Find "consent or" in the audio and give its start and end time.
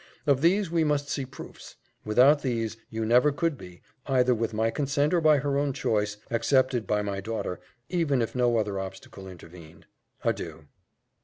4.71-5.21